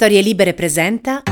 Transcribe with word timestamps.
Storie 0.00 0.22
Libere 0.22 0.54
presenta. 0.54 1.24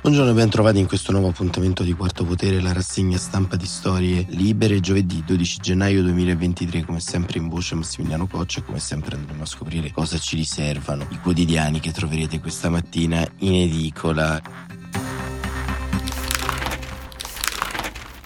Buongiorno 0.00 0.30
e 0.30 0.32
ben 0.32 0.48
trovati 0.48 0.78
in 0.78 0.86
questo 0.86 1.12
nuovo 1.12 1.28
appuntamento 1.28 1.82
di 1.82 1.92
Quarto 1.92 2.24
Potere, 2.24 2.62
la 2.62 2.72
rassegna 2.72 3.18
stampa 3.18 3.56
di 3.56 3.66
Storie 3.66 4.24
Libere, 4.30 4.80
giovedì 4.80 5.22
12 5.22 5.58
gennaio 5.60 6.00
2023, 6.00 6.84
come 6.86 7.00
sempre 7.00 7.38
in 7.38 7.50
voce 7.50 7.74
Massimiliano 7.74 8.26
Coccia 8.26 8.60
e 8.60 8.64
come 8.64 8.78
sempre 8.78 9.16
andremo 9.16 9.42
a 9.42 9.46
scoprire 9.46 9.90
cosa 9.90 10.16
ci 10.16 10.36
riservano 10.36 11.06
i 11.10 11.18
quotidiani 11.20 11.80
che 11.80 11.92
troverete 11.92 12.40
questa 12.40 12.70
mattina 12.70 13.30
in 13.40 13.52
edicola. 13.52 14.40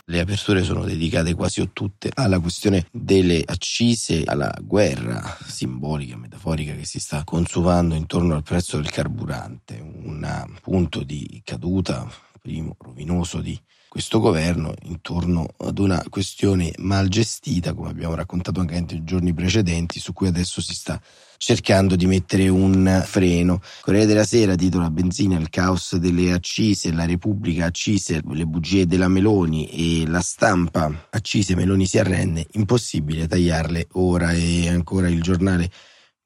Le 0.09 0.21
aperture 0.21 0.63
sono 0.63 0.85
dedicate 0.85 1.35
quasi 1.35 1.61
o 1.61 1.71
tutte 1.73 2.13
alla 2.15 2.39
questione 2.39 2.87
delle 2.93 3.43
accise, 3.45 4.23
alla 4.25 4.57
guerra 4.63 5.37
simbolica, 5.45 6.17
metaforica 6.17 6.75
che 6.75 6.85
si 6.85 7.01
sta 7.01 7.25
consumando 7.25 7.97
intorno 7.97 8.37
al 8.37 8.45
prezzo 8.45 8.77
del 8.77 8.89
carburante, 8.89 9.81
un 9.81 10.47
punto 10.63 11.03
di 11.03 11.41
caduta, 11.45 12.09
primo 12.47 12.77
rovinoso 12.79 13.41
di 13.41 13.61
questo 13.89 14.21
governo 14.21 14.73
intorno 14.83 15.49
ad 15.59 15.79
una 15.79 16.01
questione 16.09 16.71
mal 16.79 17.09
gestita, 17.09 17.75
come 17.75 17.91
abbiamo 17.91 18.15
raccontato 18.15 18.61
anche 18.61 18.79
nei 18.79 19.03
giorni 19.03 19.35
precedenti, 19.35 19.99
su 19.99 20.13
cui 20.13 20.29
adesso 20.29 20.61
si 20.61 20.73
sta 20.73 21.01
cercando 21.39 21.97
di 21.97 22.07
mettere 22.07 22.47
un 22.47 23.03
freno. 23.05 23.61
Corriere 23.81 24.07
della 24.07 24.23
Sera 24.23 24.55
titola 24.55 24.91
Benzina, 24.91 25.37
il 25.37 25.51
caos 25.51 25.97
delle 25.97 26.31
accise, 26.31 26.93
la 26.93 27.05
Repubblica 27.05 27.65
accise, 27.65 28.23
le 28.25 28.47
bugie 28.47 28.87
della 28.87 29.09
Meloni 29.09 29.67
e 29.67 30.07
la 30.07 30.21
stampa 30.21 31.09
accise, 31.11 31.57
Meloni 31.57 31.87
si 31.87 31.99
arrende, 31.99 32.47
impossibile 32.53 33.27
tagliarle 33.27 33.89
ora 33.95 34.31
e 34.31 34.69
ancora 34.69 35.09
il 35.09 35.21
giornale 35.21 35.69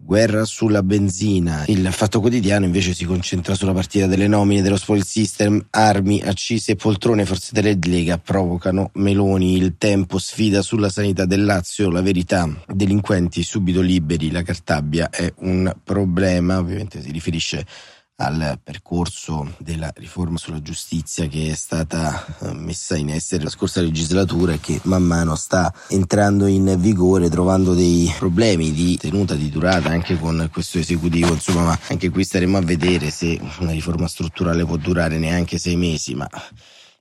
Guerra 0.02 0.44
sulla 0.44 0.82
benzina. 0.82 1.64
Il 1.66 1.86
Fatto 1.92 2.20
Quotidiano 2.20 2.64
invece 2.64 2.94
si 2.94 3.04
concentra 3.04 3.54
sulla 3.54 3.72
partita 3.72 4.06
delle 4.06 4.26
nomine 4.26 4.62
dello 4.62 4.78
spoil 4.78 5.04
system, 5.04 5.66
armi, 5.70 6.22
accise 6.22 6.72
e 6.72 6.76
poltrone, 6.76 7.26
forze 7.26 7.50
delle 7.52 7.78
Lega 7.80 8.18
provocano 8.18 8.90
Meloni, 8.94 9.56
il 9.56 9.74
tempo 9.76 10.18
sfida 10.18 10.62
sulla 10.62 10.88
sanità 10.88 11.26
del 11.26 11.44
Lazio, 11.44 11.90
la 11.90 12.00
verità, 12.00 12.48
delinquenti 12.66 13.42
subito 13.42 13.80
liberi, 13.80 14.30
la 14.30 14.42
Cartabia 14.42 15.10
è 15.10 15.32
un 15.40 15.72
problema, 15.84 16.58
ovviamente 16.58 17.02
si 17.02 17.12
riferisce 17.12 17.66
al 18.20 18.58
percorso 18.62 19.54
della 19.58 19.90
riforma 19.96 20.36
sulla 20.36 20.60
giustizia 20.60 21.26
che 21.26 21.50
è 21.50 21.54
stata 21.54 22.24
eh, 22.40 22.52
messa 22.52 22.96
in 22.96 23.08
essere 23.08 23.44
la 23.44 23.50
scorsa 23.50 23.80
legislatura 23.80 24.52
e 24.52 24.60
che 24.60 24.78
man 24.84 25.02
mano 25.02 25.34
sta 25.36 25.72
entrando 25.88 26.46
in 26.46 26.76
vigore 26.78 27.30
trovando 27.30 27.74
dei 27.74 28.12
problemi 28.18 28.72
di 28.72 28.98
tenuta, 28.98 29.34
di 29.34 29.48
durata 29.48 29.88
anche 29.88 30.18
con 30.18 30.48
questo 30.52 30.78
esecutivo. 30.78 31.32
Insomma 31.32 31.64
ma 31.64 31.78
anche 31.88 32.10
qui 32.10 32.24
staremo 32.24 32.58
a 32.58 32.62
vedere 32.62 33.10
se 33.10 33.40
una 33.60 33.72
riforma 33.72 34.06
strutturale 34.06 34.64
può 34.64 34.76
durare 34.76 35.18
neanche 35.18 35.58
sei 35.58 35.76
mesi 35.76 36.14
ma 36.14 36.28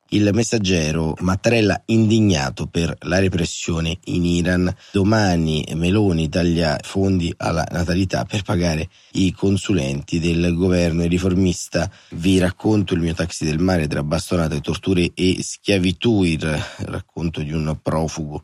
il 0.09 0.29
messaggero 0.33 1.15
Mattarella 1.19 1.81
indignato 1.85 2.67
per 2.67 2.95
la 3.01 3.19
repressione 3.19 3.97
in 4.05 4.25
Iran. 4.25 4.73
Domani 4.91 5.65
Meloni 5.75 6.29
taglia 6.29 6.79
fondi 6.81 7.33
alla 7.37 7.65
natalità 7.71 8.25
per 8.25 8.43
pagare 8.43 8.89
i 9.13 9.31
consulenti 9.31 10.19
del 10.19 10.53
governo 10.55 11.05
riformista. 11.05 11.89
Vi 12.11 12.39
racconto 12.39 12.93
il 12.93 13.01
mio 13.01 13.13
taxi 13.13 13.45
del 13.45 13.59
mare 13.59 13.87
tra 13.87 14.03
bastonate, 14.03 14.61
torture 14.61 15.11
e 15.13 15.37
schiavitù, 15.41 16.23
il 16.23 16.63
racconto 16.85 17.41
di 17.41 17.51
un 17.51 17.77
profugo 17.81 18.43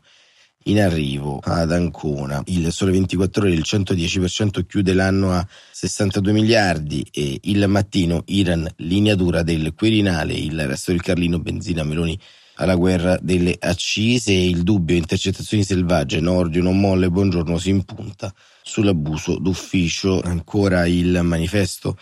in 0.66 0.80
arrivo 0.80 1.40
ad 1.42 1.72
Ancona. 1.72 2.42
Il 2.46 2.72
Sole 2.72 2.92
24 2.92 3.42
Ore, 3.42 3.52
il 3.52 3.62
110% 3.64 4.66
chiude 4.66 4.92
l'anno 4.92 5.32
a 5.32 5.46
62 5.72 6.32
miliardi 6.32 7.06
e 7.12 7.38
il 7.42 7.66
mattino 7.68 8.22
Iran, 8.26 8.68
linea 8.76 9.14
dura 9.14 9.42
del 9.42 9.74
Quirinale, 9.74 10.34
il 10.34 10.66
resto 10.66 10.92
del 10.92 11.02
Carlino, 11.02 11.38
benzina, 11.38 11.84
Meloni 11.84 12.18
alla 12.58 12.74
guerra 12.74 13.18
delle 13.20 13.54
accise 13.58 14.32
e 14.32 14.48
il 14.48 14.62
dubbio 14.62 14.96
intercettazioni 14.96 15.62
selvagge, 15.62 16.20
Nordio 16.20 16.62
non 16.62 16.80
molle, 16.80 17.10
buongiorno 17.10 17.58
si 17.58 17.68
impunta 17.70 18.32
sull'abuso 18.62 19.38
d'ufficio, 19.38 20.20
ancora 20.22 20.86
il 20.86 21.20
manifesto 21.22 21.98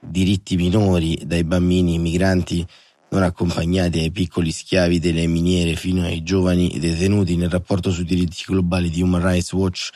diritti 0.00 0.56
minori 0.56 1.20
dai 1.24 1.44
bambini 1.44 1.98
migranti 1.98 2.66
non 3.12 3.22
accompagnati 3.22 3.98
ai 3.98 4.10
piccoli 4.10 4.50
schiavi 4.50 4.98
delle 4.98 5.26
miniere 5.26 5.76
fino 5.76 6.02
ai 6.02 6.22
giovani 6.22 6.78
detenuti 6.78 7.36
nel 7.36 7.50
rapporto 7.50 7.90
sui 7.90 8.04
diritti 8.04 8.44
globali 8.46 8.88
di 8.88 9.02
Human 9.02 9.22
Rights 9.22 9.52
Watch 9.52 9.90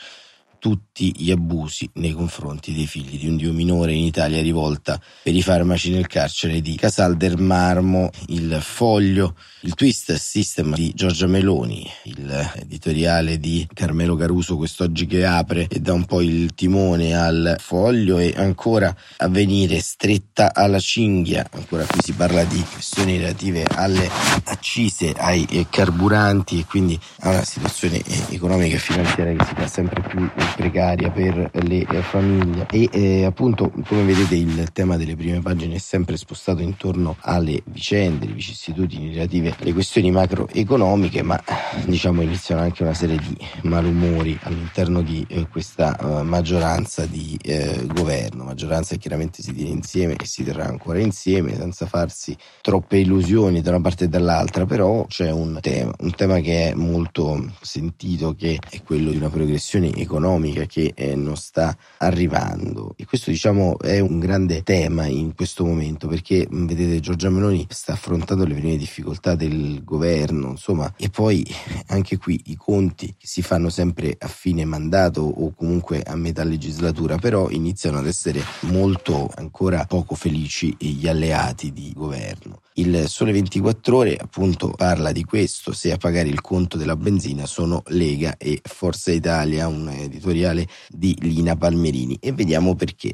tutti 0.59 1.13
gli 1.15 1.31
abusi 1.31 1.89
nei 1.93 2.11
confronti 2.11 2.73
dei 2.73 2.87
figli 2.87 3.19
di 3.19 3.27
un 3.27 3.37
dio 3.37 3.53
minore 3.53 3.93
in 3.93 4.03
Italia 4.03 4.41
rivolta 4.41 4.99
per 5.23 5.35
i 5.35 5.41
farmaci 5.41 5.91
nel 5.91 6.07
carcere 6.07 6.61
di 6.61 6.75
Casal 6.75 7.17
del 7.17 7.37
Marmo, 7.37 8.09
il 8.27 8.57
foglio, 8.61 9.35
il 9.61 9.73
twist 9.73 10.13
system 10.13 10.73
di 10.73 10.91
Giorgia 10.93 11.27
Meloni, 11.27 11.89
il 12.03 12.51
editoriale 12.55 13.39
di 13.39 13.67
Carmelo 13.73 14.15
Caruso 14.15 14.57
quest'oggi 14.57 15.05
che 15.05 15.25
apre 15.25 15.67
e 15.69 15.79
dà 15.79 15.93
un 15.93 16.05
po' 16.05 16.21
il 16.21 16.53
timone 16.53 17.15
al 17.15 17.55
foglio. 17.59 18.19
E 18.19 18.33
ancora 18.35 18.95
a 19.17 19.27
venire 19.27 19.79
stretta 19.79 20.53
alla 20.53 20.79
cinghia, 20.79 21.47
ancora 21.51 21.85
qui 21.85 22.01
si 22.01 22.13
parla 22.13 22.43
di 22.43 22.63
questioni 22.71 23.17
relative 23.17 23.65
alle 23.65 24.09
accise, 24.45 25.13
ai 25.17 25.67
carburanti 25.69 26.59
e 26.59 26.65
quindi 26.65 26.99
a 27.21 27.29
una 27.29 27.43
situazione 27.43 28.01
economica 28.29 28.75
e 28.75 28.79
finanziaria 28.79 29.35
che 29.35 29.45
si 29.45 29.55
fa 29.55 29.67
sempre 29.67 30.01
più 30.01 30.29
precaria 30.55 31.09
per 31.09 31.49
le 31.63 31.85
famiglie. 32.01 32.65
E 32.71 32.89
eh, 32.91 33.25
appunto 33.25 33.71
come 33.87 34.03
vedete 34.03 34.35
il 34.35 34.71
tema 34.71 34.97
delle 34.97 35.15
prime 35.15 35.41
pagine 35.41 35.75
è 35.75 35.79
sempre 35.79 36.17
spostato 36.17 36.61
intorno 36.61 37.15
alle 37.21 37.61
vicende, 37.65 38.25
le 38.25 38.33
vicissitudini 38.33 39.13
relative 39.13 39.55
alle 39.59 39.73
questioni 39.73 40.11
macroeconomiche 40.11 41.21
ma 41.21 41.41
diciamo 41.85 42.21
iniziano 42.21 42.61
anche 42.61 42.83
una 42.83 42.93
serie 42.93 43.17
di 43.17 43.37
malumori 43.63 44.37
all'interno 44.43 45.01
di 45.01 45.25
eh, 45.29 45.47
questa 45.47 45.97
uh, 45.99 46.23
maggioranza 46.23 47.05
di 47.05 47.37
eh, 47.43 47.85
governo, 47.87 48.43
maggioranza 48.43 48.93
che 48.93 49.01
chiaramente 49.01 49.41
si 49.41 49.53
tiene 49.53 49.71
insieme 49.71 50.15
e 50.15 50.25
si 50.25 50.43
terrà 50.43 50.65
ancora 50.65 50.99
insieme 50.99 51.55
senza 51.55 51.85
farsi 51.85 52.35
troppe 52.61 52.97
illusioni 52.97 53.61
da 53.61 53.71
una 53.71 53.81
parte 53.81 54.05
e 54.05 54.07
dall'altra 54.07 54.65
però 54.65 55.05
c'è 55.07 55.31
un 55.31 55.59
tema, 55.61 55.93
un 55.99 56.11
tema 56.11 56.39
che 56.39 56.71
è 56.71 56.73
molto 56.73 57.53
sentito 57.61 58.35
che 58.35 58.59
è 58.69 58.81
quello 58.83 59.11
di 59.11 59.17
una 59.17 59.29
progressione 59.29 59.93
economica 59.95 60.36
economica 60.37 60.65
che 60.65 60.93
eh, 60.95 61.15
non 61.15 61.35
sta 61.35 61.75
arrivando. 61.97 62.93
E 62.95 63.05
questo 63.05 63.31
diciamo 63.31 63.77
è 63.79 63.99
un 63.99 64.19
grande 64.19 64.63
tema 64.63 65.05
in 65.07 65.33
questo 65.35 65.65
momento 65.65 66.07
perché 66.07 66.47
vedete 66.49 66.99
Giorgia 66.99 67.29
Meloni 67.29 67.65
sta 67.69 67.93
affrontando 67.93 68.45
le 68.45 68.53
prime 68.53 68.77
difficoltà 68.77 69.35
del 69.35 69.83
governo 69.83 70.51
insomma 70.51 70.93
e 70.97 71.09
poi 71.09 71.45
anche 71.87 72.17
qui 72.17 72.41
i 72.45 72.55
conti 72.55 73.13
si 73.17 73.41
fanno 73.41 73.69
sempre 73.69 74.15
a 74.17 74.27
fine 74.27 74.65
mandato 74.65 75.21
o 75.21 75.53
comunque 75.53 76.01
a 76.01 76.15
metà 76.15 76.43
legislatura 76.43 77.17
però 77.17 77.49
iniziano 77.49 77.97
ad 77.97 78.07
essere 78.07 78.41
molto 78.61 79.29
ancora 79.35 79.85
poco 79.85 80.15
felici 80.15 80.75
gli 80.77 81.07
alleati 81.07 81.73
di 81.73 81.91
governo. 81.93 82.61
Il 82.79 83.05
Sole 83.07 83.31
24 83.31 83.97
Ore 83.97 84.15
appunto 84.17 84.69
parla 84.69 85.11
di 85.11 85.23
questo, 85.23 85.73
se 85.73 85.91
a 85.91 85.97
pagare 85.97 86.27
il 86.27 86.41
conto 86.41 86.77
della 86.77 86.95
benzina 86.95 87.47
sono 87.47 87.81
Lega 87.87 88.37
e 88.37 88.61
Forza 88.63 89.11
Italia, 89.11 89.67
un 89.67 90.07
editoriale 90.27 90.67
di 90.89 91.15
Lina 91.21 91.55
Palmerini 91.55 92.17
e 92.19 92.31
vediamo 92.33 92.75
perché. 92.75 93.13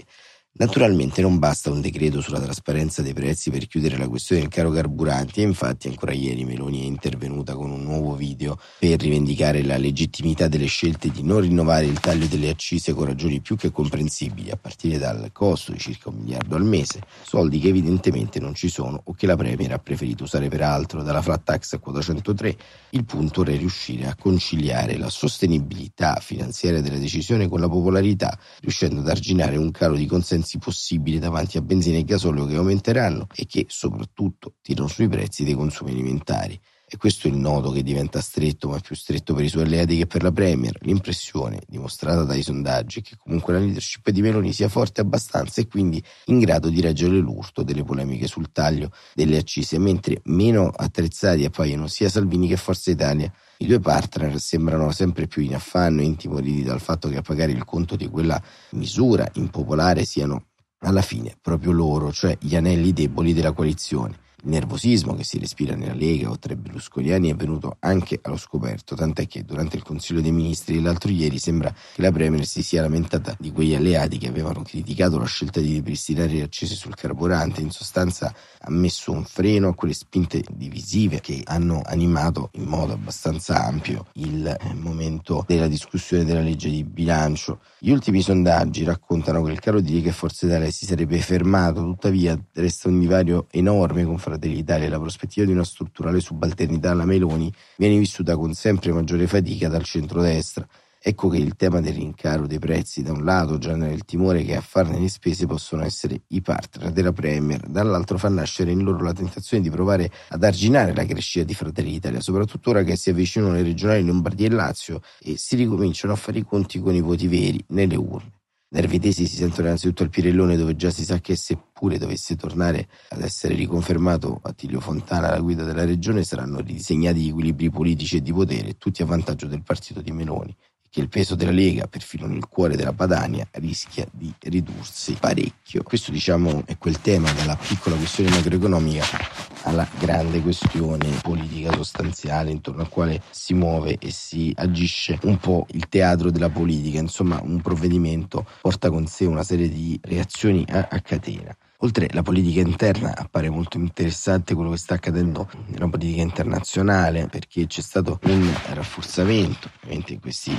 Naturalmente 0.55 1.23
non 1.23 1.39
basta 1.39 1.71
un 1.71 1.81
decreto 1.81 2.21
sulla 2.21 2.39
trasparenza 2.39 3.01
dei 3.01 3.13
prezzi 3.13 3.49
per 3.49 3.65
chiudere 3.65 3.97
la 3.97 4.07
questione 4.07 4.43
del 4.43 4.51
caro 4.51 4.69
carburanti 4.69 5.39
e 5.39 5.45
infatti 5.45 5.87
ancora 5.87 6.13
ieri 6.13 6.45
Meloni 6.45 6.83
è 6.83 6.85
intervenuta 6.85 7.55
con 7.55 7.71
un 7.71 7.81
nuovo 7.81 8.13
video 8.13 8.59
per 8.77 8.99
rivendicare 8.99 9.63
la 9.63 9.77
legittimità 9.77 10.47
delle 10.47 10.67
scelte 10.67 11.09
di 11.09 11.23
non 11.23 11.39
rinnovare 11.39 11.87
il 11.87 11.99
taglio 11.99 12.27
delle 12.27 12.49
accise 12.49 12.93
con 12.93 13.05
ragioni 13.05 13.41
più 13.41 13.55
che 13.55 13.71
comprensibili 13.71 14.51
a 14.51 14.55
partire 14.55 14.99
dal 14.99 15.31
costo 15.31 15.71
di 15.71 15.79
circa 15.79 16.09
un 16.09 16.17
miliardo 16.17 16.55
al 16.55 16.65
mese, 16.65 17.01
soldi 17.23 17.57
che 17.57 17.69
evidentemente 17.69 18.39
non 18.39 18.53
ci 18.53 18.69
sono 18.69 19.01
o 19.05 19.13
che 19.15 19.25
la 19.25 19.35
Premier 19.35 19.71
ha 19.73 19.79
preferito 19.79 20.25
usare 20.25 20.49
per 20.49 20.61
altro 20.61 21.01
dalla 21.01 21.23
flat 21.23 21.45
tax 21.45 21.73
a 21.73 21.79
quota 21.79 21.99
103. 21.99 22.55
Il 22.91 23.05
punto 23.05 23.43
è 23.43 23.57
riuscire 23.57 24.05
a 24.05 24.15
conciliare 24.15 24.97
la 24.97 25.09
sostenibilità 25.09 26.19
finanziaria 26.21 26.79
della 26.79 26.99
decisione 26.99 27.47
con 27.49 27.59
la 27.59 27.67
popolarità, 27.67 28.37
riuscendo 28.61 28.99
ad 28.99 29.09
arginare 29.09 29.57
un 29.57 29.71
calo 29.71 29.95
di 29.95 30.05
consenso 30.05 30.41
consensi 30.43 30.57
possibili 30.59 31.19
davanti 31.19 31.57
a 31.57 31.61
benzina 31.61 31.97
e 31.97 32.03
gasolio 32.03 32.45
che 32.45 32.55
aumenteranno 32.55 33.27
e 33.33 33.45
che 33.45 33.65
soprattutto 33.69 34.55
tirano 34.61 34.87
sui 34.87 35.07
prezzi 35.07 35.43
dei 35.43 35.53
consumi 35.53 35.91
alimentari. 35.91 36.59
E 36.85 36.97
questo 36.97 37.27
è 37.27 37.31
il 37.31 37.37
nodo 37.37 37.71
che 37.71 37.81
diventa 37.81 38.21
stretto, 38.21 38.69
ma 38.69 38.77
più 38.77 38.95
stretto 38.95 39.33
per 39.33 39.43
i 39.43 39.49
suoi 39.49 39.63
alleati 39.63 39.97
che 39.97 40.05
per 40.05 40.21
la 40.21 40.31
Premier. 40.31 40.77
L'impressione, 40.81 41.61
dimostrata 41.67 42.23
dai 42.23 42.43
sondaggi, 42.43 42.99
è 42.99 43.01
che 43.01 43.15
comunque 43.17 43.53
la 43.53 43.59
leadership 43.59 44.07
di 44.11 44.21
Meloni 44.21 44.53
sia 44.53 44.69
forte 44.69 45.01
abbastanza 45.01 45.59
e 45.59 45.67
quindi 45.67 46.03
in 46.25 46.37
grado 46.37 46.69
di 46.69 46.81
reggere 46.81 47.17
l'urto 47.17 47.63
delle 47.63 47.83
polemiche 47.83 48.27
sul 48.27 48.51
taglio 48.51 48.91
delle 49.15 49.37
accise, 49.37 49.79
mentre 49.79 50.21
meno 50.25 50.67
attrezzati 50.67 51.45
appaiono 51.45 51.87
sia 51.87 52.09
Salvini 52.09 52.47
che 52.47 52.57
Forza 52.57 52.91
Italia. 52.91 53.33
I 53.63 53.65
due 53.65 53.79
partner 53.79 54.41
sembrano 54.41 54.91
sempre 54.91 55.25
più 55.25 55.41
in 55.41 55.55
affanno 55.55 56.01
e 56.01 56.03
intimoriti 56.03 56.63
dal 56.63 56.81
fatto 56.81 57.07
che 57.07 57.15
a 57.15 57.21
pagare 57.21 57.53
il 57.53 57.63
conto 57.63 57.95
di 57.95 58.09
quella 58.09 58.41
misura 58.71 59.25
impopolare 59.35 60.03
siano 60.03 60.47
alla 60.79 61.01
fine 61.01 61.37
proprio 61.41 61.71
loro, 61.71 62.11
cioè 62.11 62.37
gli 62.41 62.57
anelli 62.57 62.91
deboli 62.91 63.31
della 63.31 63.53
coalizione. 63.53 64.19
Nervosismo 64.45 65.15
che 65.15 65.23
si 65.23 65.39
respira 65.39 65.75
nella 65.75 65.93
Lega 65.93 66.29
o 66.29 66.37
tra 66.37 66.53
i 66.53 66.57
berlusconiani 66.57 67.29
è 67.29 67.35
venuto 67.35 67.77
anche 67.79 68.19
allo 68.21 68.37
scoperto, 68.37 68.93
tant'è 68.95 69.25
che 69.27 69.43
durante 69.43 69.77
il 69.77 69.83
Consiglio 69.83 70.21
dei 70.21 70.31
Ministri 70.31 70.75
dell'altro 70.75 71.11
ieri 71.11 71.39
sembra 71.39 71.73
che 71.93 72.01
la 72.01 72.11
Premier 72.11 72.45
si 72.45 72.61
sia 72.61 72.81
lamentata 72.81 73.35
di 73.39 73.51
quegli 73.51 73.73
alleati 73.73 74.17
che 74.17 74.27
avevano 74.27 74.61
criticato 74.61 75.17
la 75.17 75.25
scelta 75.25 75.61
di 75.61 75.73
ripristinare 75.73 76.33
le 76.33 76.41
accese 76.41 76.75
sul 76.75 76.95
carburante, 76.95 77.61
in 77.61 77.71
sostanza 77.71 78.33
ha 78.59 78.71
messo 78.71 79.11
un 79.11 79.23
freno 79.23 79.69
a 79.69 79.75
quelle 79.75 79.93
spinte 79.93 80.43
divisive 80.51 81.19
che 81.19 81.41
hanno 81.45 81.81
animato 81.83 82.49
in 82.53 82.63
modo 82.63 82.93
abbastanza 82.93 83.65
ampio 83.65 84.07
il 84.13 84.45
eh, 84.45 84.73
momento 84.73 85.43
della 85.47 85.67
discussione 85.67 86.25
della 86.25 86.41
legge 86.41 86.69
di 86.69 86.83
bilancio. 86.83 87.59
Gli 87.79 87.91
ultimi 87.91 88.21
sondaggi 88.21 88.83
raccontano 88.83 89.41
che 89.43 89.51
il 89.51 89.59
caro 89.59 89.79
di 89.79 89.93
Lega 89.93 90.09
e 90.09 90.13
Forza 90.13 90.45
Italia 90.45 90.69
si 90.71 90.85
sarebbe 90.85 91.19
fermato, 91.19 91.81
tuttavia 91.81 92.37
resta 92.53 92.87
un 92.87 92.99
divario 92.99 93.47
enorme 93.51 94.03
con 94.03 94.17
d'Italia 94.37 94.89
la 94.89 94.99
prospettiva 94.99 95.45
di 95.45 95.51
una 95.51 95.63
strutturale 95.63 96.19
subalternità 96.19 96.91
alla 96.91 97.05
Meloni 97.05 97.53
viene 97.77 97.97
vissuta 97.97 98.35
con 98.35 98.53
sempre 98.53 98.91
maggiore 98.91 99.27
fatica 99.27 99.67
dal 99.69 99.83
centrodestra. 99.83 100.67
Ecco 101.05 101.27
che 101.27 101.35
il 101.35 101.57
tema 101.57 101.81
del 101.81 101.95
rincaro 101.95 102.47
dei 102.47 102.59
prezzi 102.59 103.03
da 103.03 103.11
un 103.11 103.25
lato 103.25 103.57
genera 103.57 103.91
il 103.91 104.05
timore 104.05 104.43
che 104.43 104.55
a 104.55 104.61
farne 104.61 104.99
le 104.99 105.09
spese 105.09 105.45
possono 105.45 105.83
essere 105.83 106.21
i 106.27 106.41
partner 106.41 106.91
della 106.91 107.11
Premier, 107.11 107.59
dall'altro 107.67 108.17
fa 108.17 108.29
nascere 108.29 108.71
in 108.71 108.83
loro 108.83 109.03
la 109.03 109.11
tentazione 109.11 109.61
di 109.61 109.69
provare 109.69 110.09
ad 110.29 110.43
arginare 110.43 110.93
la 110.93 111.05
crescita 111.05 111.43
di 111.43 111.53
Fratelli 111.53 111.91
d'Italia, 111.91 112.21
soprattutto 112.21 112.69
ora 112.69 112.83
che 112.83 112.95
si 112.95 113.09
avvicinano 113.09 113.51
le 113.51 113.63
regionali 113.63 114.05
Lombardia 114.05 114.47
e 114.47 114.51
Lazio 114.51 115.01
e 115.19 115.35
si 115.37 115.57
ricominciano 115.57 116.13
a 116.13 116.15
fare 116.15 116.39
i 116.39 116.45
conti 116.45 116.79
con 116.79 116.95
i 116.95 117.01
voti 117.01 117.27
veri 117.27 117.61
nelle 117.67 117.97
urne. 117.97 118.42
Nervitesi 118.73 119.27
si 119.27 119.35
sentono 119.35 119.67
innanzitutto 119.67 120.01
al 120.01 120.09
Pirellone 120.09 120.57
dove 120.57 120.75
già 120.75 120.89
si 120.89 121.05
sa 121.05 121.19
che 121.19 121.35
seppure 121.35 121.99
dovesse 121.99 122.35
tornare 122.35 122.87
ad 123.09 123.21
essere 123.21 123.53
riconfermato 123.53 124.39
Attilio 124.41 124.79
Fontana 124.79 125.27
alla 125.27 125.41
guida 125.41 125.63
della 125.63 125.85
regione 125.85 126.23
saranno 126.23 126.57
ridisegnati 126.57 127.19
gli 127.19 127.27
equilibri 127.27 127.69
politici 127.69 128.17
e 128.17 128.21
di 128.23 128.33
potere, 128.33 128.79
tutti 128.79 129.03
a 129.03 129.05
vantaggio 129.05 129.45
del 129.45 129.61
partito 129.61 130.01
di 130.01 130.11
Meloni 130.11 130.55
che 130.89 131.01
il 131.01 131.09
peso 131.09 131.33
della 131.33 131.51
Lega, 131.51 131.87
perfino 131.87 132.27
nel 132.27 132.47
cuore 132.47 132.75
della 132.75 132.93
Padania, 132.93 133.47
rischia 133.53 134.07
di 134.11 134.31
ridursi 134.41 135.17
parecchio. 135.19 135.81
Questo 135.81 136.11
diciamo 136.11 136.63
è 136.67 136.77
quel 136.77 137.01
tema 137.01 137.31
dalla 137.31 137.55
piccola 137.55 137.95
questione 137.95 138.29
macroeconomica 138.29 139.52
alla 139.63 139.87
grande 139.99 140.41
questione 140.41 141.09
politica 141.21 141.73
sostanziale 141.73 142.51
intorno 142.51 142.81
al 142.81 142.89
quale 142.89 143.21
si 143.29 143.53
muove 143.53 143.97
e 143.99 144.11
si 144.11 144.53
agisce 144.55 145.17
un 145.23 145.37
po' 145.37 145.65
il 145.71 145.87
teatro 145.89 146.31
della 146.31 146.49
politica. 146.49 146.99
Insomma, 146.99 147.39
un 147.41 147.61
provvedimento 147.61 148.45
porta 148.61 148.89
con 148.89 149.07
sé 149.07 149.25
una 149.25 149.43
serie 149.43 149.69
di 149.69 149.99
reazioni 150.03 150.65
a, 150.69 150.87
a 150.89 150.99
catena. 150.99 151.55
Oltre 151.83 152.07
alla 152.09 152.21
politica 152.21 152.61
interna 152.61 153.13
appare 153.13 153.49
molto 153.49 153.75
interessante 153.75 154.53
quello 154.53 154.71
che 154.71 154.77
sta 154.77 154.93
accadendo 154.93 155.49
nella 155.65 155.89
politica 155.89 156.21
internazionale 156.21 157.27
perché 157.27 157.67
c'è 157.67 157.81
stato 157.81 158.21
un 158.23 158.49
rafforzamento 158.69 159.69
ovviamente 159.75 160.13
in 160.13 160.21
questi 160.21 160.57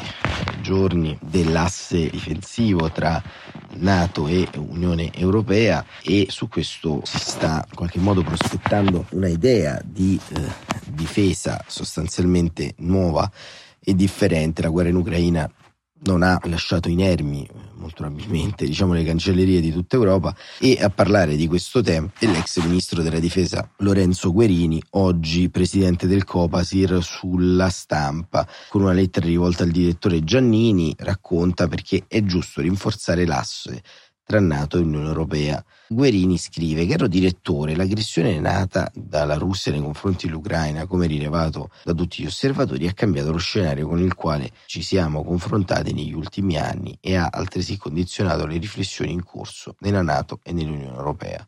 giorni 0.61 1.17
dell'asse 1.23 2.11
difensivo 2.11 2.91
tra 2.91 3.23
Nato 3.77 4.29
e 4.29 4.47
Unione 4.57 5.15
Europea 5.15 5.83
e 6.03 6.27
su 6.29 6.47
questo 6.47 7.01
si 7.05 7.19
sta 7.19 7.65
in 7.71 7.75
qualche 7.75 8.01
modo 8.01 8.23
prospettando 8.23 9.07
una 9.13 9.29
idea 9.29 9.81
di 9.83 10.21
eh, 10.29 10.43
difesa 10.89 11.65
sostanzialmente 11.67 12.75
nuova 12.81 13.31
e 13.83 13.95
differente. 13.95 14.61
La 14.61 14.69
guerra 14.69 14.91
in 14.91 14.97
Ucraina 14.97 15.51
non 16.05 16.23
ha 16.23 16.41
lasciato 16.45 16.89
inermi 16.89 17.49
molto 17.75 18.03
probabilmente 18.03 18.65
diciamo 18.65 18.93
le 18.93 19.05
cancellerie 19.05 19.61
di 19.61 19.71
tutta 19.71 19.97
Europa 19.97 20.35
e 20.59 20.79
a 20.81 20.89
parlare 20.89 21.37
di 21.37 21.47
questo 21.47 21.83
tema 21.83 22.11
è 22.19 22.27
l'ex 22.27 22.63
ministro 22.65 23.03
della 23.03 23.19
difesa 23.19 23.69
Lorenzo 23.79 24.33
Guerini 24.33 24.83
oggi 24.91 25.51
presidente 25.51 26.07
del 26.07 26.25
Copasir 26.25 27.03
sulla 27.03 27.69
stampa 27.69 28.47
con 28.69 28.83
una 28.83 28.93
lettera 28.93 29.27
rivolta 29.27 29.65
al 29.65 29.71
direttore 29.71 30.25
Giannini 30.25 30.95
racconta 30.99 31.69
perché 31.69 32.05
è 32.09 32.23
giusto 32.23 32.61
rinforzare 32.61 33.27
l'asse 33.27 33.83
tra 34.25 34.41
NATO 34.41 34.79
e 34.79 34.81
Unione 34.81 35.07
Europea. 35.07 35.65
Guerini 35.89 36.39
scrive, 36.39 36.87
caro 36.87 37.07
direttore, 37.07 37.77
l'aggressione 37.77 38.41
nata 38.41 38.91
dalla 38.95 39.37
Russia 39.37 39.71
nei 39.71 39.83
confronti 39.83 40.27
dell'Ucraina, 40.27 40.87
come 40.87 41.07
rilevato 41.07 41.71
da 41.85 41.93
tutti 41.93 42.23
gli 42.23 42.27
osservatori, 42.27 42.89
ha 42.89 42.93
cambiato 42.93 43.31
lo 43.31 43.39
scenario 43.39 43.87
con 43.87 44.01
il 44.01 44.15
quale 44.15 44.51
ci 44.67 44.83
siamo 44.83 45.23
confrontati 45.23 45.93
negli 45.93 46.15
ultimi 46.15 46.57
anni 46.57 46.97
e 47.01 47.17
ha 47.17 47.29
altresì 47.31 47.77
condizionato 47.77 48.47
le 48.47 48.59
riflessioni 48.59 49.13
in 49.13 49.23
corso 49.23 49.77
nella 49.81 50.03
NATO 50.03 50.41
e 50.43 50.53
nell'Unione 50.53 50.97
Europea 50.97 51.47